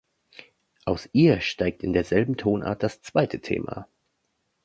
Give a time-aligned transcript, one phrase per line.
[0.83, 3.87] Aus ihr steigt in derselben Tonart das zweite Thema.